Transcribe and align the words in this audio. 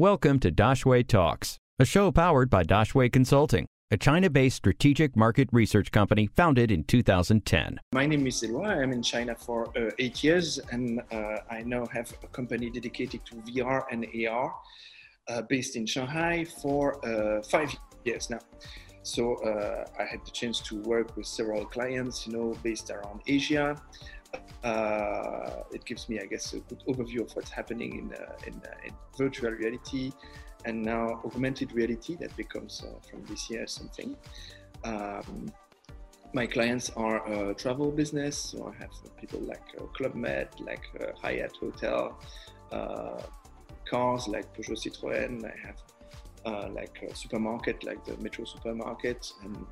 Welcome 0.00 0.40
to 0.40 0.50
Daxue 0.50 1.06
Talks, 1.06 1.58
a 1.78 1.84
show 1.84 2.10
powered 2.10 2.48
by 2.48 2.64
Daxue 2.64 3.12
Consulting, 3.12 3.66
a 3.90 3.98
China 3.98 4.30
based 4.30 4.56
strategic 4.56 5.14
market 5.14 5.50
research 5.52 5.92
company 5.92 6.26
founded 6.26 6.70
in 6.70 6.84
2010. 6.84 7.78
My 7.92 8.06
name 8.06 8.26
is 8.26 8.42
Eloi. 8.42 8.80
I'm 8.80 8.92
in 8.92 9.02
China 9.02 9.34
for 9.34 9.68
uh, 9.76 9.90
eight 9.98 10.24
years, 10.24 10.58
and 10.72 11.02
uh, 11.12 11.40
I 11.50 11.60
now 11.66 11.84
have 11.92 12.10
a 12.22 12.28
company 12.28 12.70
dedicated 12.70 13.26
to 13.26 13.34
VR 13.42 13.84
and 13.90 14.06
AR 14.26 14.54
uh, 15.28 15.42
based 15.42 15.76
in 15.76 15.84
Shanghai 15.84 16.46
for 16.46 17.04
uh, 17.04 17.42
five 17.42 17.70
years 18.06 18.30
now. 18.30 18.40
So 19.02 19.34
uh, 19.44 19.84
I 19.98 20.06
had 20.06 20.24
the 20.24 20.30
chance 20.30 20.60
to 20.60 20.76
work 20.76 21.14
with 21.14 21.26
several 21.26 21.66
clients, 21.66 22.26
you 22.26 22.32
know, 22.32 22.56
based 22.62 22.88
around 22.88 23.20
Asia. 23.26 23.76
Uh, 24.62 25.62
it 25.72 25.84
gives 25.84 26.08
me, 26.08 26.20
I 26.20 26.26
guess, 26.26 26.52
a 26.52 26.60
good 26.60 26.82
overview 26.86 27.22
of 27.22 27.34
what's 27.34 27.50
happening 27.50 27.98
in, 27.98 28.14
uh, 28.14 28.32
in, 28.46 28.54
uh, 28.54 28.86
in, 28.86 28.94
virtual 29.16 29.52
reality 29.52 30.12
and 30.66 30.82
now 30.82 31.20
augmented 31.24 31.72
reality 31.72 32.14
that 32.16 32.36
becomes 32.36 32.84
uh, 32.84 32.92
from 33.08 33.24
this 33.24 33.48
year 33.50 33.66
something. 33.66 34.14
Um, 34.84 35.50
my 36.34 36.46
clients 36.46 36.90
are 36.90 37.26
uh, 37.26 37.54
travel 37.54 37.90
business, 37.90 38.36
so 38.36 38.72
I 38.72 38.82
have 38.82 38.90
people 39.18 39.40
like 39.40 39.62
uh, 39.78 39.84
Club 39.96 40.14
Med, 40.14 40.48
like 40.60 40.84
Hyatt 41.20 41.56
Hotel, 41.56 42.18
cars 43.90 44.28
like 44.28 44.54
Peugeot 44.54 44.78
Citroën. 44.78 45.44
I 45.44 45.66
have 45.66 45.82
uh, 46.46 46.68
like 46.72 47.02
a 47.08 47.14
supermarket, 47.14 47.84
like 47.84 48.04
the 48.04 48.16
Metro 48.18 48.44
supermarket, 48.44 49.32
and 49.42 49.66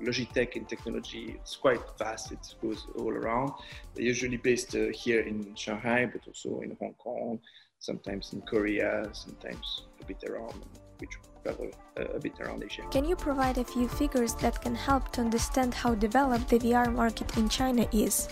Logitech 0.00 0.56
in 0.56 0.64
technology. 0.64 1.36
It's 1.40 1.56
quite 1.56 1.80
vast. 1.98 2.32
It 2.32 2.54
goes 2.62 2.86
all 2.96 3.12
around. 3.12 3.52
They're 3.94 4.04
usually 4.04 4.36
based 4.36 4.74
uh, 4.74 4.86
here 4.92 5.20
in 5.20 5.54
Shanghai, 5.54 6.06
but 6.06 6.22
also 6.26 6.60
in 6.60 6.76
Hong 6.80 6.94
Kong, 6.94 7.40
sometimes 7.78 8.32
in 8.32 8.40
Korea, 8.42 9.08
sometimes 9.12 9.86
a 10.00 10.04
bit 10.04 10.22
around. 10.28 10.64
We 11.00 11.08
travel 11.42 11.70
uh, 11.98 12.16
a 12.16 12.20
bit 12.20 12.38
around 12.40 12.64
Asia. 12.64 12.82
Can 12.90 13.04
you 13.04 13.16
provide 13.16 13.58
a 13.58 13.64
few 13.64 13.88
figures 13.88 14.34
that 14.34 14.60
can 14.60 14.74
help 14.74 15.12
to 15.12 15.20
understand 15.20 15.74
how 15.74 15.94
developed 15.94 16.48
the 16.48 16.58
VR 16.58 16.92
market 16.92 17.36
in 17.36 17.48
China 17.48 17.86
is? 17.92 18.28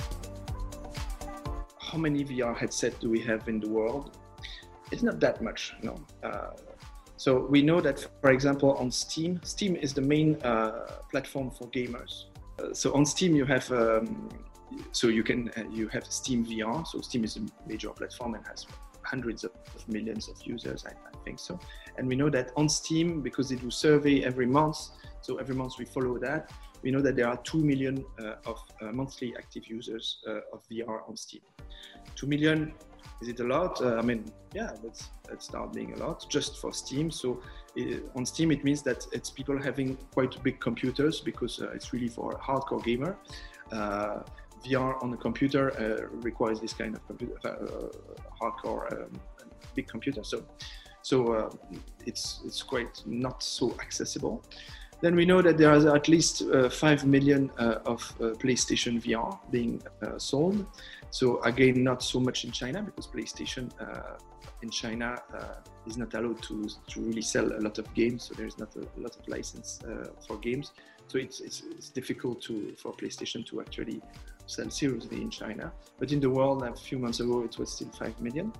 How 1.79 1.99
many 1.99 2.25
VR 2.25 2.57
headsets 2.57 2.99
do 2.99 3.09
we 3.11 3.21
have 3.21 3.49
in 3.49 3.61
the 3.61 3.69
world? 3.69 4.19
It's 4.91 5.03
not 5.03 5.19
that 5.21 5.43
much, 5.43 5.75
no. 5.83 5.97
Uh, 6.23 6.51
so 7.17 7.47
we 7.47 7.63
know 7.63 7.81
that, 7.81 8.07
for 8.21 8.31
example, 8.31 8.73
on 8.75 8.91
Steam, 8.91 9.41
Steam 9.43 9.77
is 9.77 9.95
the 9.95 10.03
main 10.03 10.37
uh, 10.43 11.01
platform 11.11 11.51
for 11.51 11.67
gamers. 11.69 12.25
Uh, 12.59 12.73
so 12.75 12.93
on 12.95 13.07
Steam, 13.07 13.35
you 13.35 13.45
have 13.45 13.71
um, 13.73 14.29
so 14.93 15.09
you 15.09 15.23
can 15.23 15.51
uh, 15.57 15.65
you 15.71 15.89
have 15.89 16.05
Steam 16.07 16.45
VR. 16.45 16.87
So 16.87 17.01
Steam 17.01 17.25
is 17.25 17.37
a 17.37 17.41
major 17.67 17.91
platform 17.91 18.35
and 18.35 18.47
has 18.47 18.67
hundreds 19.03 19.45
of, 19.45 19.53
millions 19.89 20.29
of 20.29 20.37
users. 20.45 20.85
I, 20.85 20.91
I, 20.91 21.25
think 21.25 21.39
so. 21.39 21.59
And 21.97 22.09
we 22.09 22.17
know 22.17 22.29
that 22.31 22.51
on 22.57 22.69
Steam, 22.69 23.21
because 23.21 23.49
they 23.49 23.55
do 23.55 23.71
survey 23.71 24.25
every 24.25 24.47
month, 24.47 24.79
so 25.21 25.37
every 25.37 25.55
month 25.55 25.75
we 25.79 25.85
follow 25.85 26.19
that. 26.19 26.51
We 26.83 26.91
know 26.91 27.01
that 27.01 27.17
there 27.17 27.29
are 27.29 27.37
two 27.39 27.63
million 27.65 28.05
uh, 28.21 28.35
of 28.47 28.59
uh, 28.81 28.93
monthly 28.93 29.35
active 29.37 29.67
users 29.67 30.19
uh, 30.27 30.41
of 30.53 30.63
VR 30.71 31.09
on 31.09 31.17
Steam. 31.17 31.43
Two 32.15 32.27
million 32.27 32.75
is 33.21 33.29
it 33.29 33.41
a 33.41 33.45
lot? 33.45 33.81
Uh, 33.81 33.97
I 33.97 34.03
mean, 34.03 34.31
yeah, 34.55 34.73
that's 34.83 35.09
that's 35.29 35.47
start 35.47 35.73
being 35.73 35.93
a 35.95 35.97
lot 35.97 36.27
just 36.29 36.59
for 36.59 36.73
Steam. 36.73 37.11
So 37.11 37.41
uh, 37.79 37.83
on 38.15 38.27
Steam, 38.27 38.51
it 38.51 38.63
means 38.63 38.83
that 38.83 39.07
it's 39.13 39.31
people 39.31 39.61
having 39.61 39.97
quite 40.13 40.43
big 40.43 40.61
computers 40.61 41.21
because 41.21 41.61
uh, 41.61 41.71
it's 41.71 41.93
really 41.93 42.09
for 42.09 42.33
a 42.33 42.39
hardcore 42.39 42.85
gamer. 42.85 43.17
Uh, 43.73 44.23
VR 44.65 45.03
on 45.03 45.13
a 45.13 45.17
computer 45.17 45.71
uh, 45.79 46.09
requires 46.17 46.61
this 46.61 46.73
kind 46.73 46.95
of 46.95 47.07
computer, 47.07 47.37
uh, 47.45 47.89
hardcore 48.41 48.93
um, 48.93 49.13
big 49.75 49.87
computer. 49.89 50.23
So 50.23 50.45
so 51.03 51.51
it's 52.05 52.41
it's 52.45 52.63
quite 52.63 53.03
not 53.07 53.43
so 53.43 53.75
accessible. 53.81 54.43
Then 55.01 55.15
we 55.15 55.27
know 55.27 55.43
that 55.43 55.59
there 55.59 55.71
are 55.71 55.95
at 55.95 56.09
least 56.09 56.43
uh, 56.43 56.71
5 56.71 57.05
million 57.05 57.51
uh, 57.59 57.79
of 57.85 58.15
uh, 58.19 58.35
PlayStation 58.39 59.03
VR 59.03 59.39
being 59.51 59.83
sold. 60.17 60.67
So 61.11 61.43
again, 61.43 61.83
not 61.83 62.03
so 62.03 62.21
much 62.21 62.45
in 62.45 62.51
China 62.51 62.83
because 62.83 63.07
PlayStation 63.07 63.71
uh, 63.81 64.19
in 64.63 64.71
China 64.71 65.17
uh, 65.35 65.55
is 65.87 65.97
not 65.97 66.15
allowed 66.15 66.43
to, 66.43 66.69
to 66.89 67.01
really 67.01 67.23
sell 67.23 67.47
a 67.53 67.61
lot 67.61 67.79
of 67.79 67.93
games. 67.95 68.25
So 68.25 68.35
there's 68.35 68.59
not 68.59 68.75
a, 68.77 69.01
lot 69.01 69.17
of 69.17 69.27
license 69.29 69.81
uh, 69.85 70.09
for 70.27 70.37
games. 70.39 70.73
So 71.09 71.19
it's, 71.19 71.41
it's, 71.41 71.63
it's, 71.71 71.91
difficult 71.91 72.43
to, 72.43 72.75
for 72.77 72.93
PlayStation 72.93 73.47
to 73.47 73.61
actually 73.61 74.03
sell 74.47 74.71
seriously 74.71 75.23
in 75.23 75.31
China. 75.31 75.73
But 75.99 76.13
in 76.13 76.21
the 76.21 76.31
world, 76.31 76.63
a 76.63 76.75
few 76.75 76.99
months 76.99 77.21
ago, 77.21 77.43
it 77.45 77.59
was 77.59 77.73
still 77.73 77.91
5 77.91 78.21
million. 78.21 78.53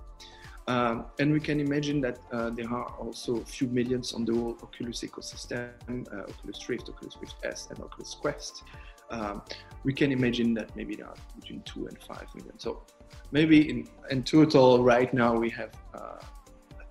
Um, 0.67 1.05
and 1.19 1.31
we 1.31 1.39
can 1.39 1.61
imagine 1.61 2.01
that 2.01 2.19
uh, 2.31 2.49
there 2.49 2.69
are 2.69 2.87
also 2.99 3.37
a 3.37 3.45
few 3.45 3.67
millions 3.67 4.13
on 4.13 4.25
the 4.25 4.33
whole 4.33 4.57
Oculus 4.61 5.01
ecosystem, 5.01 5.71
uh, 6.11 6.23
Oculus 6.23 6.67
Rift, 6.67 6.89
Oculus 6.89 7.15
Rift 7.21 7.35
S, 7.45 7.67
and 7.69 7.79
Oculus 7.79 8.15
Quest 8.15 8.63
um, 9.09 9.41
we 9.83 9.93
can 9.93 10.11
imagine 10.11 10.53
that 10.55 10.75
maybe 10.75 10.95
there 10.95 11.07
are 11.07 11.15
between 11.39 11.61
two 11.61 11.87
and 11.87 11.97
five 12.03 12.27
million. 12.35 12.57
So 12.59 12.83
maybe 13.31 13.69
in, 13.69 13.87
in 14.09 14.23
total 14.23 14.83
right 14.83 15.13
now 15.13 15.35
we 15.35 15.49
have 15.51 15.71
uh, 15.93 16.19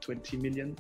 20 0.01 0.37
million, 0.39 0.77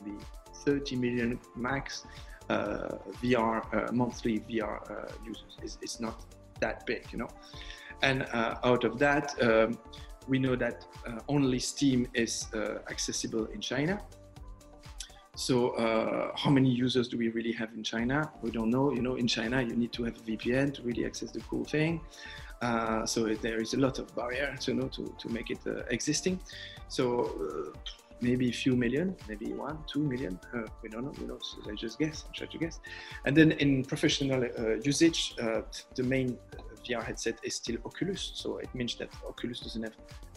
maybe 0.00 0.16
30 0.64 0.96
million 0.96 1.40
max 1.56 2.06
uh, 2.48 2.96
VR 3.22 3.88
uh, 3.88 3.92
monthly 3.92 4.40
VR 4.40 5.10
users. 5.24 5.56
It's, 5.62 5.78
it's, 5.80 6.00
not 6.00 6.22
that 6.60 6.84
big, 6.86 7.06
you 7.10 7.18
know. 7.18 7.28
And 8.02 8.26
out 8.32 8.84
of 8.84 8.98
that, 8.98 9.34
um, 9.42 9.78
we 10.28 10.38
know 10.38 10.56
that 10.56 10.86
uh, 11.06 11.20
only 11.28 11.58
Steam 11.58 12.06
is 12.14 12.46
accessible 12.88 13.46
in 13.46 13.60
China. 13.60 14.00
So 15.36 15.70
uh, 15.70 16.30
how 16.36 16.50
many 16.50 16.70
users 16.70 17.08
do 17.08 17.18
we 17.18 17.28
really 17.28 17.52
have 17.52 17.72
in 17.74 17.82
China? 17.82 18.30
We 18.40 18.50
don't 18.50 18.70
know. 18.70 18.92
You 18.92 19.02
know, 19.02 19.16
in 19.16 19.26
China, 19.26 19.60
you 19.62 19.74
need 19.74 19.92
to 19.94 20.04
have 20.04 20.16
a 20.16 20.20
VPN 20.20 20.74
to 20.74 20.82
really 20.82 21.04
access 21.04 21.32
the 21.32 21.40
cool 21.40 21.64
thing. 21.64 22.00
Uh, 22.62 23.04
so 23.04 23.26
there 23.34 23.60
is 23.60 23.74
a 23.74 23.78
lot 23.78 23.98
of 23.98 24.14
barriers, 24.14 24.68
you 24.68 24.74
know, 24.74 24.88
to, 24.88 25.12
to 25.18 25.28
make 25.28 25.50
it 25.50 25.58
uh, 25.66 25.82
existing. 25.90 26.38
So 26.88 27.72
uh, 27.74 27.92
maybe 28.20 28.48
a 28.48 28.52
few 28.52 28.76
million, 28.76 29.16
maybe 29.28 29.52
one, 29.52 29.78
two 29.92 30.04
million. 30.04 30.38
Uh, 30.54 30.62
we 30.82 30.88
don't 30.88 31.04
know. 31.04 31.12
You 31.20 31.26
know, 31.26 31.38
so 31.42 31.68
I 31.70 31.74
just 31.74 31.98
guess. 31.98 32.24
I 32.28 32.36
try 32.36 32.46
to 32.46 32.58
guess. 32.58 32.78
And 33.26 33.36
then 33.36 33.52
in 33.52 33.84
professional 33.84 34.44
uh, 34.44 34.76
usage, 34.84 35.34
the 35.36 36.02
main 36.04 36.38
VR 36.84 37.04
headset 37.04 37.38
is 37.42 37.56
still 37.56 37.76
Oculus. 37.84 38.32
So 38.34 38.58
it 38.58 38.74
means 38.74 38.96
that 38.96 39.10
Oculus 39.26 39.60
doesn't 39.60 39.82
have 39.82 39.96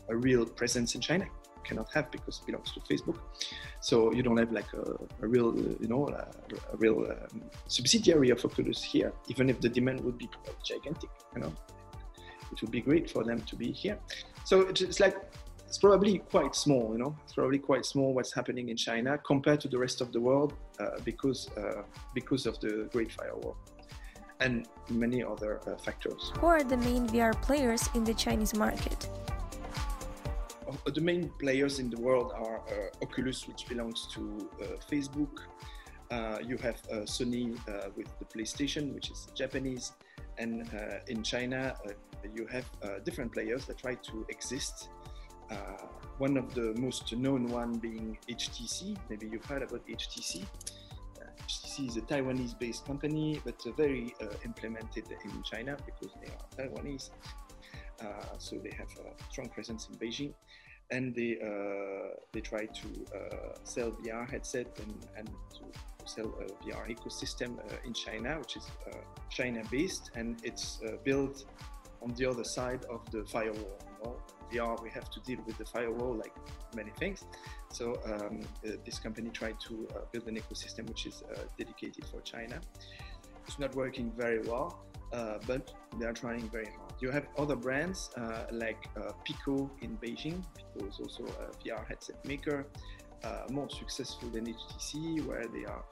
a 0.09 0.15
real 0.15 0.45
presence 0.45 0.95
in 0.95 1.01
China 1.01 1.27
cannot 1.67 1.91
have 1.93 2.09
because 2.11 2.39
it 2.39 2.45
belongs 2.45 2.71
to 2.73 2.79
Facebook. 2.79 3.17
So 3.81 4.13
you 4.13 4.23
don't 4.23 4.37
have 4.37 4.51
like 4.51 4.71
a, 4.73 4.83
a 5.23 5.27
real, 5.27 5.55
you 5.57 5.87
know, 5.87 6.07
a, 6.07 6.27
a 6.73 6.77
real 6.77 6.99
um, 7.11 7.41
subsidiary 7.67 8.29
of 8.29 8.43
Oculus 8.45 8.81
here, 8.83 9.13
even 9.27 9.49
if 9.49 9.59
the 9.59 9.69
demand 9.69 9.99
would 10.01 10.17
be 10.17 10.29
gigantic, 10.63 11.09
you 11.35 11.41
know. 11.41 11.53
It 12.51 12.61
would 12.61 12.71
be 12.71 12.81
great 12.81 13.09
for 13.09 13.23
them 13.25 13.41
to 13.41 13.55
be 13.55 13.71
here. 13.71 13.99
So 14.45 14.61
it's 14.61 14.99
like 15.01 15.17
it's 15.67 15.77
probably 15.77 16.19
quite 16.19 16.55
small, 16.55 16.93
you 16.93 16.99
know. 16.99 17.13
It's 17.25 17.33
probably 17.33 17.59
quite 17.59 17.85
small 17.85 18.13
what's 18.13 18.33
happening 18.33 18.69
in 18.69 18.77
China 18.77 19.17
compared 19.17 19.59
to 19.61 19.67
the 19.67 19.77
rest 19.77 19.99
of 19.99 20.13
the 20.13 20.21
world 20.21 20.53
uh, 20.79 20.99
because 21.03 21.49
uh, 21.57 21.81
because 22.15 22.45
of 22.45 22.57
the 22.61 22.87
Great 22.93 23.11
Firewall 23.11 23.57
and 24.39 24.67
many 24.89 25.23
other 25.23 25.61
uh, 25.67 25.77
factors. 25.77 26.31
Who 26.39 26.47
are 26.47 26.63
the 26.63 26.77
main 26.77 27.07
VR 27.07 27.39
players 27.41 27.89
in 27.93 28.03
the 28.03 28.13
Chinese 28.13 28.53
market? 28.55 29.09
Uh, 30.67 30.91
the 30.93 31.01
main 31.01 31.29
players 31.39 31.79
in 31.79 31.89
the 31.89 31.99
world 31.99 32.33
are 32.35 32.59
uh, 32.59 33.03
Oculus, 33.03 33.47
which 33.47 33.67
belongs 33.67 34.07
to 34.13 34.49
uh, 34.61 34.65
Facebook. 34.91 35.39
you 36.49 36.57
have 36.57 36.79
Sony 37.15 37.45
with 37.97 38.09
the 38.19 38.25
PlayStation, 38.33 38.93
which 38.93 39.11
is 39.11 39.27
Japanese, 39.35 39.93
and 40.37 40.69
in 41.07 41.23
China 41.23 41.75
you 42.35 42.45
have 42.47 42.65
different 43.03 43.31
players 43.33 43.65
that 43.65 43.77
try 43.77 43.95
to 44.09 44.25
exist. 44.29 44.89
one 46.17 46.37
of 46.37 46.47
the 46.53 46.73
most 46.85 47.05
known 47.15 47.47
one 47.61 47.71
being 47.87 48.17
HTC. 48.29 48.97
Maybe 49.09 49.25
you've 49.31 49.49
heard 49.51 49.63
about 49.67 49.83
HTC. 49.87 50.45
Is 51.79 51.95
a 51.95 52.01
Taiwanese-based 52.01 52.85
company, 52.85 53.39
but 53.45 53.61
very 53.77 54.15
uh, 54.19 54.25
implemented 54.43 55.05
in 55.23 55.43
China 55.43 55.77
because 55.85 56.11
they 56.19 56.31
are 56.33 56.67
Taiwanese. 56.67 57.11
Uh, 58.01 58.05
so 58.39 58.57
they 58.57 58.71
have 58.71 58.89
a 59.05 59.31
strong 59.31 59.47
presence 59.49 59.87
in 59.87 59.95
Beijing 59.95 60.33
and 60.89 61.13
they 61.13 61.37
uh, 61.39 62.15
they 62.31 62.41
try 62.41 62.65
to 62.65 62.87
uh, 63.15 63.55
sell 63.63 63.91
VR 63.91 64.29
headset 64.29 64.67
and, 64.81 64.93
and 65.17 65.27
to 65.27 65.63
sell 66.05 66.33
a 66.41 66.65
VR 66.65 66.87
ecosystem 66.89 67.59
uh, 67.59 67.75
in 67.85 67.93
China, 67.93 68.39
which 68.39 68.55
is 68.55 68.65
uh, 68.87 68.97
China 69.29 69.61
based, 69.69 70.11
and 70.15 70.37
it's 70.43 70.79
uh, 70.85 70.93
built 71.03 71.45
on 72.01 72.13
the 72.15 72.25
other 72.25 72.43
side 72.43 72.85
of 72.89 73.01
the 73.11 73.23
firewall. 73.25 73.79
You 74.03 74.03
know? 74.03 74.15
VR, 74.51 74.81
we 74.81 74.89
have 74.91 75.09
to 75.09 75.19
deal 75.21 75.39
with 75.45 75.57
the 75.57 75.65
firewall 75.65 76.15
like 76.15 76.33
many 76.75 76.91
things. 76.91 77.25
So 77.69 77.99
um, 78.05 78.41
this 78.85 78.97
company 78.97 79.29
tried 79.29 79.59
to 79.67 79.87
build 80.13 80.27
an 80.27 80.35
ecosystem 80.37 80.87
which 80.87 81.05
is 81.05 81.21
dedicated 81.57 82.05
for 82.05 82.21
China. 82.21 82.61
It's 83.45 83.59
not 83.59 83.75
working 83.75 84.11
very 84.17 84.39
well, 84.43 84.85
but 85.45 85.73
they 85.99 86.05
are 86.05 86.13
trying 86.13 86.49
very 86.49 86.65
hard. 86.65 86.93
You 86.99 87.11
have 87.11 87.27
other 87.37 87.55
brands 87.55 88.09
uh, 88.17 88.45
like 88.51 88.87
uh, 88.97 89.11
Pico 89.23 89.69
in 89.81 89.97
Beijing. 89.97 90.43
Pico 90.55 90.87
is 90.87 90.99
also 90.99 91.25
a 91.25 91.63
VR 91.63 91.87
headset 91.87 92.23
maker. 92.25 92.65
Uh, 93.23 93.51
more 93.51 93.69
successful 93.69 94.29
than 94.29 94.45
HTC, 94.45 95.25
where 95.25 95.45
they 95.47 95.65
are 95.65 95.83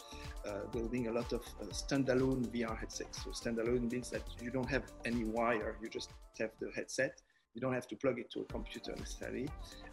uh, 0.47 0.65
building 0.71 1.07
a 1.07 1.11
lot 1.11 1.31
of 1.33 1.41
uh, 1.61 1.65
standalone 1.65 2.47
VR 2.47 2.77
headsets. 2.77 3.23
So 3.23 3.31
standalone 3.31 3.91
means 3.91 4.09
that 4.09 4.23
you 4.41 4.51
don't 4.51 4.69
have 4.69 4.83
any 5.05 5.23
wire, 5.23 5.77
you 5.81 5.89
just 5.89 6.11
have 6.39 6.51
the 6.59 6.71
headset. 6.75 7.21
You 7.53 7.61
don't 7.61 7.73
have 7.73 7.87
to 7.87 7.95
plug 7.95 8.19
it 8.19 8.29
to 8.31 8.41
a 8.41 8.43
computer 8.45 8.93
necessarily, 8.97 9.47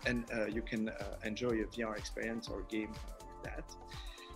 and 0.04 0.24
you 0.52 0.62
can 0.62 0.90
enjoy 1.24 1.60
a 1.60 1.66
VR 1.66 1.96
experience 1.96 2.48
or 2.48 2.62
game 2.62 2.90
with 2.90 3.42
that. 3.44 3.64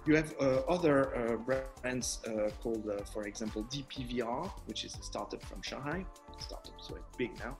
You 0.07 0.15
have 0.15 0.33
uh, 0.41 0.63
other 0.69 1.17
uh, 1.17 1.37
brands 1.83 2.21
uh, 2.29 2.51
called, 2.63 2.89
for 3.13 3.27
example, 3.27 3.65
DPVR, 3.65 4.49
which 4.67 4.85
is 4.85 4.95
a 4.95 5.03
startup 5.03 5.45
from 5.45 5.61
Shanghai. 5.63 6.07
Startup, 6.39 6.75
so 6.81 6.95
it's 6.95 7.17
big 7.19 7.37
now. 7.41 7.57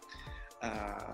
Uh, 0.63 1.13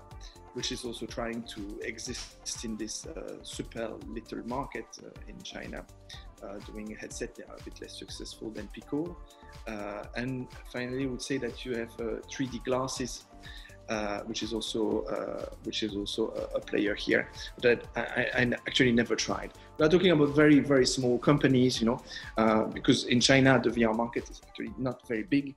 which 0.53 0.71
is 0.71 0.85
also 0.85 1.07
trying 1.07 1.41
to 1.41 1.79
exist 1.81 2.63
in 2.63 2.77
this 2.77 3.07
uh, 3.07 3.37
super 3.41 3.91
little 4.07 4.47
market 4.47 4.85
uh, 5.03 5.09
in 5.27 5.41
China, 5.41 5.83
doing 6.67 6.93
a 6.93 6.95
headset. 6.95 7.33
They 7.33 7.43
are 7.43 7.55
a 7.59 7.63
bit 7.63 7.81
less 7.81 7.97
successful 7.97 8.51
than 8.51 8.67
Pico. 8.67 9.17
and 10.15 10.47
finally, 10.71 11.05
I 11.05 11.07
would 11.07 11.23
say 11.23 11.37
that 11.39 11.65
you 11.65 11.75
have 11.75 11.89
3D 11.97 12.63
glasses 12.63 13.25
uh, 13.89 14.21
which 14.21 14.43
is 14.43 14.53
also 14.53 15.03
uh, 15.05 15.45
which 15.63 15.83
is 15.83 15.93
also 15.95 16.29
a, 16.29 16.57
a, 16.57 16.61
player 16.61 16.95
here 16.95 17.29
that 17.61 17.83
I, 17.97 18.27
I, 18.33 18.51
actually 18.65 18.93
never 18.93 19.13
tried. 19.13 19.51
We 19.77 19.85
are 19.85 19.89
talking 19.89 20.11
about 20.11 20.29
very 20.29 20.59
very 20.59 20.85
small 20.85 21.19
companies, 21.19 21.81
you 21.81 21.87
know, 21.87 22.01
uh, 22.37 22.63
because 22.63 23.03
in 23.05 23.19
China 23.19 23.59
the 23.61 23.71
VR 23.71 23.93
market 23.95 24.29
is 24.29 24.41
actually 24.47 24.73
not 24.77 25.05
very 25.07 25.23
big. 25.23 25.55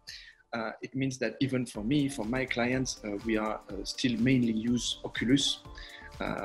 Uh, 0.52 0.70
it 0.80 0.94
means 0.94 1.18
that 1.18 1.36
even 1.40 1.66
for 1.66 1.82
me, 1.82 2.08
for 2.08 2.24
my 2.24 2.44
clients, 2.44 3.00
uh, 3.04 3.16
we 3.24 3.36
are 3.36 3.60
still 3.84 4.16
mainly 4.18 4.52
use 4.52 4.98
Oculus, 5.04 5.60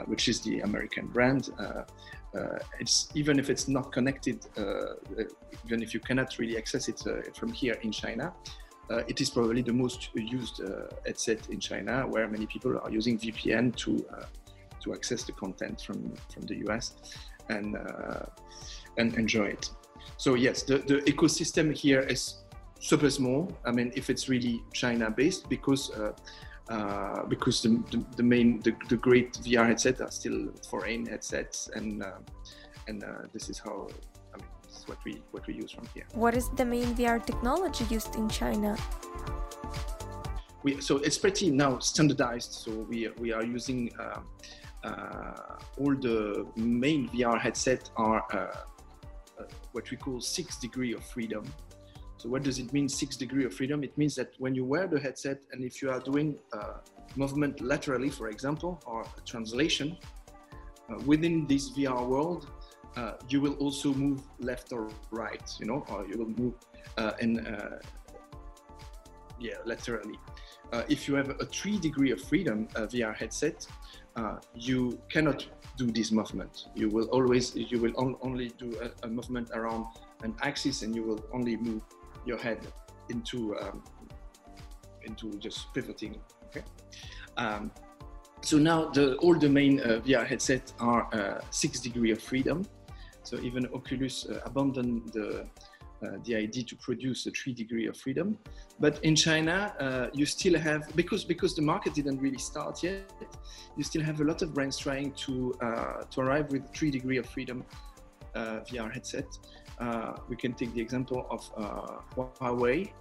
which 0.06 0.27
is 0.27 0.42
the 0.42 0.59
American 0.62 1.07
brand. 1.07 1.50
it's 2.80 3.09
even 3.15 3.39
if 3.39 3.50
it's 3.50 3.68
not 3.68 3.92
connected, 3.92 4.45
even 5.65 5.81
if 5.81 5.94
you 5.94 6.00
cannot 6.00 6.38
really 6.39 6.57
access 6.57 6.89
it 6.89 7.01
from 7.36 7.53
here 7.53 7.77
in 7.83 7.92
China, 7.92 8.33
uh, 8.92 9.03
it 9.07 9.21
is 9.21 9.30
probably 9.30 9.62
the 9.62 9.71
most 9.71 10.09
used 10.15 10.62
uh, 10.62 10.88
headset 11.06 11.48
in 11.50 11.59
China, 11.59 12.06
where 12.07 12.27
many 12.27 12.45
people 12.45 12.77
are 12.77 12.92
using 12.92 13.18
VPN 13.18 13.75
to 13.77 14.06
uh, 14.13 14.25
to 14.83 14.94
access 14.94 15.24
the 15.24 15.31
content 15.31 15.81
from 15.81 16.13
from 16.33 16.44
the 16.44 16.57
US 16.68 16.95
and 17.50 17.77
and 18.98 19.13
enjoy 19.15 19.45
it. 19.45 19.69
So 20.18 20.33
yes, 20.33 20.63
the, 20.63 20.80
the 20.80 20.98
ecosystem 21.12 21.74
here 21.74 22.01
is 22.01 22.42
super 22.81 23.10
small. 23.10 23.51
I 23.66 23.72
mean, 23.72 23.92
if 23.95 24.10
it's 24.10 24.28
really 24.28 24.63
China 24.74 25.10
based, 25.10 25.48
because 25.50 25.92
uh, 25.92 26.12
uh, 26.69 27.25
because 27.25 27.62
the, 27.62 27.69
the, 27.92 28.04
the, 28.18 28.24
main 28.24 28.60
the, 28.62 28.74
the 28.89 28.98
great 28.98 29.33
VR 29.33 29.68
headsets 29.68 30.01
are 30.01 30.12
still 30.12 30.51
foreign 30.69 31.06
headsets, 31.06 31.69
and 31.75 32.04
uh, 32.04 32.19
and 32.88 33.04
this 33.33 33.50
is 33.50 33.60
how 33.60 33.88
I 34.33 34.38
mean, 34.38 34.48
this 34.63 34.88
what 34.88 34.98
we 35.06 35.22
what 35.31 35.48
we 35.48 35.54
use 35.54 35.72
from 35.72 35.88
here. 35.94 36.06
What 36.13 36.36
is 36.36 36.50
the 36.50 36.66
main 36.66 36.95
VR 36.95 37.24
technology 37.25 37.86
used 37.89 38.16
in 38.16 38.28
China? 38.30 38.75
We, 40.63 40.80
so 40.80 40.98
it's 40.98 41.18
pretty 41.18 41.50
now 41.50 41.80
standardized. 41.80 42.54
So 42.54 42.72
we 42.89 43.10
we 43.19 43.34
are 43.34 43.44
using 43.44 43.92
uh, 44.00 44.22
uh, 44.84 45.57
all 45.77 45.95
the 45.95 46.45
main 46.56 47.10
VR 47.10 47.39
headset 47.39 47.89
are 47.98 48.24
uh, 48.34 48.38
uh, 48.38 49.44
what 49.74 49.89
we 49.92 49.98
call 49.98 50.19
six 50.19 50.57
degree 50.57 50.94
of 50.94 51.04
freedom. 51.04 51.45
So 52.22 52.30
what 52.30 52.44
does 52.44 52.60
it 52.60 52.72
mean 52.72 52.88
six 52.88 53.18
degree 53.18 53.46
of 53.46 53.54
freedom? 53.56 53.84
It 53.84 53.98
means 53.98 54.14
that 54.14 54.36
when 54.38 54.54
you 54.54 54.64
wear 54.64 54.86
the 54.86 55.00
headset 55.00 55.40
and 55.54 55.64
if 55.64 55.82
you 55.82 55.90
are 55.90 56.00
doing 56.00 56.38
uh, 56.54 56.74
movement 57.16 57.62
laterally, 57.62 58.12
for 58.12 58.30
example, 58.30 58.80
or 58.86 59.08
translation 59.26 59.98
uh, 60.88 61.00
within 61.08 61.48
this 61.48 61.72
VR 61.72 62.06
world, 62.08 62.48
uh, 62.96 63.14
you 63.28 63.42
will 63.42 63.56
also 63.56 63.92
move 63.96 64.22
left 64.38 64.72
or 64.72 64.88
right, 65.10 65.52
you 65.60 65.66
know, 65.66 65.84
or 65.90 66.06
you 66.06 66.16
will 66.20 66.30
move 66.38 66.54
uh, 67.00 67.14
in, 67.22 67.44
uh, 67.44 67.80
yeah, 69.40 69.56
laterally. 69.66 70.20
Uh, 70.72 70.84
if 70.90 71.08
you 71.08 71.16
have 71.16 71.32
a 71.42 71.46
three 71.46 71.80
degree 71.80 72.12
of 72.12 72.22
freedom 72.22 72.68
VR 72.76 73.16
headset, 73.16 73.66
you 74.54 75.00
cannot 75.10 75.48
do 75.76 75.88
this 75.88 76.12
movement. 76.12 76.68
You 76.76 76.90
will 76.90 77.08
always, 77.08 77.56
you 77.56 77.80
will 77.80 77.94
on, 77.98 78.16
only 78.22 78.50
do 78.60 78.80
a, 78.80 79.08
a, 79.08 79.10
movement 79.10 79.50
around 79.56 79.88
an 80.22 80.36
axis 80.42 80.84
and 80.84 80.96
you 80.96 81.02
will 81.02 81.26
only 81.34 81.58
move 81.58 81.82
your 82.26 82.38
head 82.38 82.68
into, 83.10 83.58
um, 83.58 83.84
into 85.04 85.38
just 85.40 85.74
pivoting, 85.74 86.20
okay? 86.48 86.64
Um, 87.38 87.72
so 88.42 88.58
now 88.58 88.90
the, 88.90 89.16
all 89.18 89.38
the 89.38 89.50
main 89.50 89.80
VR 89.80 90.26
headsets 90.26 90.74
are 90.80 91.42
six 91.52 91.80
degree 91.80 92.12
of 92.12 92.22
freedom. 92.22 92.66
So 93.24 93.40
even 93.40 93.68
Oculus 93.74 94.26
uh, 94.26 94.42
abandoned 94.46 95.14
the, 95.14 95.48
uh, 96.04 96.18
the 96.24 96.36
idea 96.36 96.64
to 96.64 96.76
produce 96.78 97.28
a 97.28 97.32
three 97.32 97.54
degree 97.54 97.88
of 97.88 97.96
freedom. 97.96 98.38
But 98.80 99.04
in 99.04 99.16
China, 99.16 99.74
uh, 99.80 100.08
you 100.14 100.26
still 100.26 100.58
have, 100.60 100.94
because, 100.96 101.24
because 101.24 101.56
the 101.56 101.62
market 101.62 101.94
didn't 101.94 102.20
really 102.20 102.40
start 102.40 102.82
yet, 102.82 103.12
you 103.78 103.84
still 103.84 104.02
have 104.02 104.20
a 104.22 104.24
lot 104.24 104.42
of 104.42 104.54
brands 104.54 104.78
trying 104.78 105.12
to, 105.12 105.54
uh, 105.62 106.04
to 106.10 106.22
arrive 106.22 106.52
with 106.52 106.74
three 106.74 106.90
degree 106.90 107.18
of 107.18 107.28
freedom 107.28 107.64
uh, 108.34 108.62
VR 108.62 108.92
headset. 108.92 109.28
Uh, 109.80 110.14
we 110.30 110.36
can 110.36 110.54
take 110.54 110.74
the 110.74 110.82
example 110.82 111.26
of 111.30 111.42
Huawei. 112.16 112.92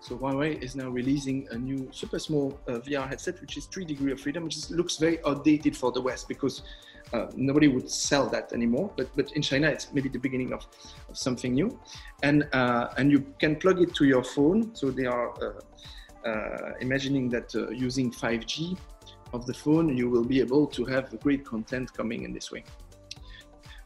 So 0.00 0.16
Huawei 0.16 0.62
is 0.62 0.76
now 0.76 0.88
releasing 0.88 1.46
a 1.50 1.58
new 1.58 1.88
super 1.92 2.18
small 2.18 2.58
VR 2.66 3.08
headset, 3.08 3.40
which 3.40 3.56
is 3.56 3.66
three 3.66 3.84
degree 3.84 4.12
of 4.12 4.20
freedom, 4.20 4.44
which 4.44 4.56
is, 4.56 4.70
looks 4.70 4.96
very 4.96 5.18
outdated 5.24 5.76
for 5.76 5.92
the 5.92 6.00
West 6.00 6.28
because 6.28 6.62
uh, 7.12 7.26
nobody 7.34 7.68
would 7.68 7.90
sell 7.90 8.26
that 8.28 8.52
anymore. 8.52 8.90
But 8.96 9.08
but 9.16 9.32
in 9.32 9.42
China, 9.42 9.68
it's 9.68 9.92
maybe 9.92 10.08
the 10.08 10.18
beginning 10.18 10.52
of, 10.52 10.66
of 11.08 11.18
something 11.18 11.54
new, 11.54 11.78
and 12.22 12.48
uh, 12.52 12.88
and 12.96 13.10
you 13.10 13.24
can 13.38 13.56
plug 13.56 13.80
it 13.80 13.94
to 13.96 14.04
your 14.04 14.22
phone. 14.22 14.74
So 14.74 14.90
they 14.90 15.06
are 15.06 15.30
uh, 15.42 16.28
uh 16.28 16.72
imagining 16.80 17.28
that 17.30 17.54
uh, 17.54 17.70
using 17.70 18.10
5G 18.12 18.78
of 19.32 19.46
the 19.46 19.54
phone, 19.54 19.96
you 19.96 20.10
will 20.10 20.24
be 20.24 20.40
able 20.40 20.66
to 20.66 20.84
have 20.84 21.18
great 21.20 21.44
content 21.44 21.92
coming 21.92 22.24
in 22.24 22.32
this 22.32 22.50
way. 22.52 22.64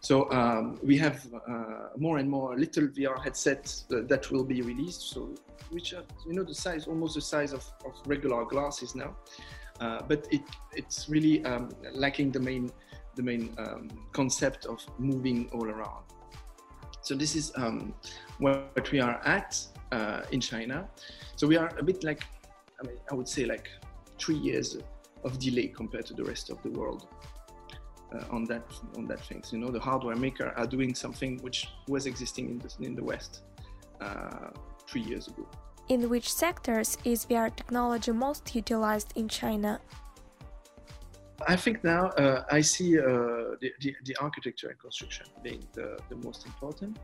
So 0.05 0.31
um, 0.33 0.79
we 0.83 0.99
have 0.99 1.27
uh, 1.49 1.89
more 1.97 2.19
and 2.19 2.29
more 2.29 2.59
little 2.59 2.89
VR 2.89 3.25
headsets 3.25 3.87
that 3.89 4.31
will 4.31 4.45
be 4.45 4.61
released. 4.61 5.01
So 5.01 5.35
which 5.71 5.95
are 5.95 6.05
you 6.27 6.35
know 6.35 6.45
the 6.45 6.55
size, 6.55 6.87
almost 6.87 7.15
the 7.15 7.23
size 7.23 7.55
of, 7.55 7.65
of 7.87 7.95
regular 8.05 8.45
glasses 8.45 8.95
now. 8.95 9.17
Uh, 9.81 10.01
but 10.07 10.29
it, 10.31 10.43
it's 10.75 11.09
really 11.09 11.43
um, 11.47 11.71
lacking 11.95 12.33
the 12.33 12.39
main 12.39 12.71
the 13.17 13.23
main 13.23 13.55
um, 13.57 13.89
concept 14.13 14.67
of 14.67 14.79
moving 14.99 15.49
all 15.55 15.71
around. 15.71 16.05
So 17.01 17.15
this 17.15 17.35
is 17.35 17.51
um, 17.57 17.95
what 18.39 18.91
we 18.93 19.01
are 19.01 19.23
at 19.25 19.59
uh, 19.91 20.21
in 20.33 20.41
China. 20.41 20.87
So 21.37 21.47
we 21.47 21.57
are 21.57 21.73
a 21.79 21.83
bit 21.83 22.05
like, 22.05 22.23
I 22.79 22.87
mean, 22.87 22.99
I 23.11 23.15
would 23.15 23.29
say 23.29 23.47
like 23.47 23.71
three 24.19 24.37
years 24.37 24.77
of 25.25 25.39
delay 25.39 25.69
compared 25.69 26.05
to 26.07 26.15
the 26.15 26.25
rest 26.25 26.51
of 26.51 26.63
the 26.63 26.71
world 26.71 27.07
uh, 27.11 27.34
on 28.31 28.45
that 28.45 28.65
on 28.97 29.07
that 29.07 29.21
things. 29.21 29.53
You 29.53 29.59
know, 29.59 29.71
the 29.71 29.81
hardware 29.81 30.17
maker 30.17 30.53
are 30.57 30.67
doing 30.67 30.95
something 30.95 31.39
which 31.43 31.69
was 31.89 32.07
existing 32.07 32.51
in 32.51 32.59
the, 32.59 32.87
in 32.87 32.95
the 32.95 33.05
West 33.05 33.43
uh, 34.01 34.51
three 34.87 35.03
years 35.03 35.29
ago. 35.29 35.47
In 35.89 36.09
which 36.09 36.33
sectors 36.33 36.97
is 37.05 37.27
VR 37.27 37.55
technology 37.55 38.13
most 38.13 38.55
utilized 38.55 39.13
in 39.17 39.29
China? 39.29 39.81
I 41.47 41.57
think 41.57 41.85
now 41.85 42.07
uh, 42.09 42.45
I 42.51 42.61
see 42.63 42.99
uh, 42.99 43.05
the, 43.61 43.73
the, 43.81 43.95
the, 44.05 44.17
architecture 44.21 44.69
and 44.69 44.79
construction 44.79 45.27
being 45.43 45.63
the, 45.75 45.99
the 46.09 46.17
most 46.17 46.47
important. 46.47 46.99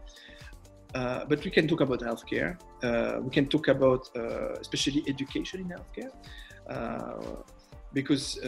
Uh, 0.95 1.25
but 1.27 1.45
we 1.45 1.51
can 1.51 1.69
talk 1.69 1.81
about 1.81 2.01
healthcare. 2.01 2.57
Uh, 2.83 3.21
we 3.21 3.31
can 3.31 3.47
talk 3.47 3.69
about 3.69 4.09
uh, 4.17 4.53
especially 4.61 5.05
education 5.09 5.61
in 5.61 5.69
healthcare. 5.77 6.13
Uh, 6.69 7.43
because, 7.93 8.39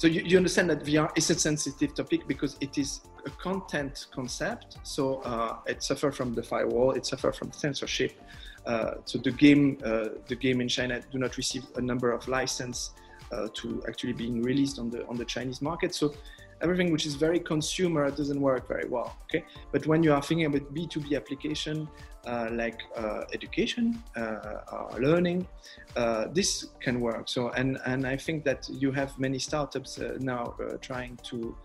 so 0.00 0.06
you, 0.06 0.22
you, 0.22 0.38
understand 0.38 0.70
that 0.70 0.82
VR 0.82 1.10
is 1.14 1.28
a 1.28 1.34
sensitive 1.34 1.94
topic 1.94 2.26
because 2.26 2.56
it 2.62 2.78
is 2.78 3.02
a 3.26 3.30
content 3.30 4.06
concept. 4.10 4.78
So 4.82 5.16
uh, 5.16 5.58
it 5.66 5.82
suffers 5.82 6.16
from 6.16 6.32
the 6.32 6.42
firewall, 6.42 6.92
it 6.92 7.04
suffers 7.04 7.36
from 7.36 7.52
censorship. 7.52 8.12
Uh, 8.64 8.92
so 9.04 9.18
the 9.18 9.30
game, 9.30 9.76
uh, 9.84 10.08
the 10.26 10.36
game 10.36 10.62
in 10.62 10.68
China 10.68 11.02
do 11.12 11.18
not 11.18 11.36
receive 11.36 11.66
a 11.76 11.82
number 11.82 12.12
of 12.12 12.26
license 12.28 12.92
uh, 13.30 13.48
to 13.52 13.82
actually 13.86 14.14
being 14.14 14.40
released 14.40 14.78
on 14.78 14.88
the 14.88 15.06
on 15.06 15.18
the 15.18 15.24
Chinese 15.26 15.60
market. 15.60 15.94
So 15.94 16.14
everything 16.62 16.92
which 16.92 17.06
is 17.06 17.14
very 17.14 17.40
consumer 17.40 18.10
doesn't 18.10 18.40
work 18.40 18.68
very 18.68 18.88
well. 18.88 19.16
Okay, 19.24 19.44
but 19.72 19.86
when 19.86 20.02
you 20.02 20.12
are 20.12 20.22
thinking 20.22 20.46
about 20.46 20.74
B2B 20.74 21.16
application 21.16 21.88
uh, 22.26 22.48
like 22.52 22.82
uh, 22.96 23.22
education, 23.32 24.02
uh, 24.16 24.96
learning, 24.98 25.46
uh, 25.96 26.26
this 26.32 26.66
can 26.80 27.00
work. 27.00 27.28
So 27.28 27.50
and 27.50 27.78
and 27.86 28.06
I 28.06 28.16
think 28.16 28.44
that 28.44 28.68
you 28.68 28.92
have 28.92 29.18
many 29.18 29.38
startups 29.38 29.98
uh, 29.98 30.16
now 30.20 30.54
trying 30.80 31.18
to. 31.24 31.56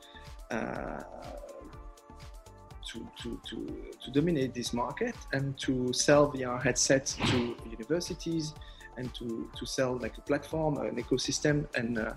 To, 2.94 3.00
to, 3.24 3.42
to, 3.50 3.58
to 4.06 4.12
dominate 4.12 4.54
this 4.54 4.72
market 4.72 5.16
and 5.34 5.58
to 5.58 5.92
sell 5.92 6.32
VR 6.32 6.64
headsets 6.64 7.16
to 7.16 7.56
universities, 7.70 8.54
and 8.98 9.14
to, 9.14 9.50
to 9.58 9.66
sell 9.66 9.98
like 9.98 10.18
a 10.18 10.22
platform, 10.22 10.78
an 10.78 10.96
ecosystem, 10.96 11.66
and 11.75 11.98
uh, 11.98 12.14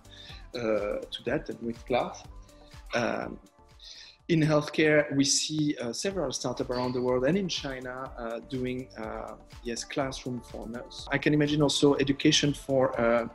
uh, 0.55 0.59
to 1.11 1.23
that 1.25 1.49
and 1.49 1.61
with 1.63 1.85
cloud. 1.87 2.17
Um, 2.95 3.38
in 4.28 4.40
healthcare, 4.40 5.14
we 5.16 5.25
see 5.25 5.75
uh, 5.80 5.92
several 5.92 6.30
startups 6.33 6.68
around 6.71 6.92
the 6.92 7.00
world 7.00 7.25
and 7.25 7.37
in 7.37 7.49
China 7.49 8.11
uh, 8.18 8.40
doing 8.50 8.88
uh, 8.99 9.37
yes 9.62 9.85
classroom 9.85 10.40
for 10.40 10.68
nurse. 10.68 11.09
I 11.11 11.16
can 11.16 11.33
imagine 11.33 11.62
also 11.62 11.95
education 11.95 12.52
for 12.52 12.99
uh, 13.00 13.28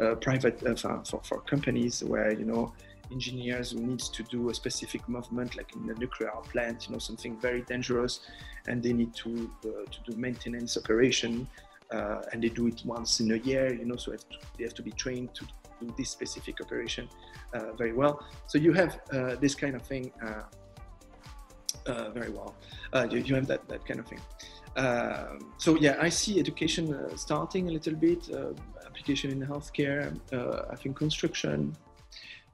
uh, 0.00 0.14
private 0.14 0.62
uh, 0.64 0.74
for, 0.74 1.20
for 1.22 1.40
companies 1.42 2.02
where 2.02 2.32
you 2.32 2.46
know 2.46 2.72
engineers 3.10 3.72
who 3.72 3.80
needs 3.80 4.08
to 4.08 4.22
do 4.24 4.48
a 4.48 4.54
specific 4.54 5.06
movement 5.08 5.56
like 5.56 5.74
in 5.74 5.90
a 5.90 5.94
nuclear 5.94 6.30
plant 6.50 6.86
you 6.86 6.92
know 6.92 6.98
something 6.98 7.38
very 7.40 7.62
dangerous 7.62 8.20
and 8.68 8.82
they 8.82 8.92
need 8.92 9.14
to 9.14 9.50
to 9.62 9.98
do 10.06 10.14
maintenance 10.16 10.76
operation 10.76 11.48
and 11.90 12.42
they 12.42 12.50
do 12.50 12.66
it 12.66 12.82
once 12.84 13.20
in 13.20 13.32
a 13.32 13.36
year 13.38 13.74
you 13.74 13.86
know 13.86 13.96
so 13.96 14.14
they 14.56 14.64
have 14.64 14.74
to 14.74 14.82
be 14.82 14.92
trained 14.92 15.34
to 15.34 15.46
do 15.80 15.92
this 15.96 16.10
specific 16.10 16.60
operation 16.60 17.08
uh, 17.54 17.72
very 17.72 17.92
well. 17.92 18.24
So 18.46 18.58
you 18.58 18.72
have 18.72 19.00
uh, 19.12 19.36
this 19.36 19.54
kind 19.54 19.74
of 19.74 19.82
thing 19.82 20.12
uh, 20.22 22.10
very 22.10 22.30
well. 22.30 22.54
You, 23.10 23.18
you, 23.18 23.34
have 23.34 23.46
that, 23.46 23.66
that 23.68 23.86
kind 23.86 24.00
of 24.00 24.06
thing. 24.06 24.20
Um, 24.76 25.52
so 25.56 25.76
yeah, 25.76 25.96
I 26.00 26.08
see 26.08 26.38
education 26.38 26.94
starting 27.16 27.68
a 27.68 27.72
little 27.72 27.94
bit, 27.94 28.28
application 28.86 29.30
in 29.30 29.40
healthcare, 29.46 30.14
I 30.70 30.76
think 30.76 30.96
construction, 30.96 31.74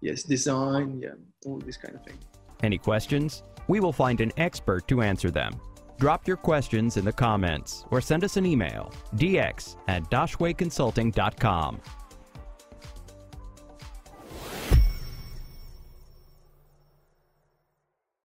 yes, 0.01 0.23
design, 0.23 1.01
yeah, 1.03 1.11
all 1.47 1.59
this 1.59 1.77
kind 1.77 1.95
of 1.95 2.05
thing. 2.05 2.19
Any 2.63 2.79
questions? 2.79 3.43
We 3.69 3.81
will 3.81 3.93
find 3.93 4.21
an 4.21 4.33
expert 4.37 4.87
to 4.89 5.03
answer 5.03 5.31
them. 5.31 5.61
Drop 5.99 6.27
your 6.27 6.37
questions 6.37 6.97
in 6.97 7.05
the 7.05 7.13
comments 7.13 7.85
or 7.91 8.01
send 8.01 8.25
us 8.25 8.37
an 8.37 8.47
email, 8.47 8.93
dx 9.17 9.77
at 9.89 10.03
daxueconsulting.com. 10.11 11.81